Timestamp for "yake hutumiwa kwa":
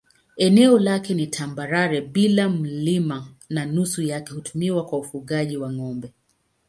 4.01-4.99